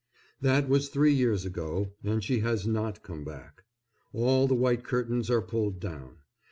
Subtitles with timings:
[0.41, 3.65] That was three years ago, and she has not come back.
[4.13, 6.21] All the white curtains are pulled down.